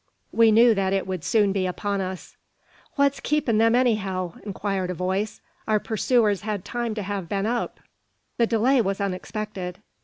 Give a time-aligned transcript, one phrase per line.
[0.31, 2.35] We knew that it would soon be upon us.
[2.95, 5.41] "What's keepin' them anyhow?" inquired a voice.
[5.67, 7.79] Our pursuers had time to have been up.
[8.37, 9.77] The delay was unexpected.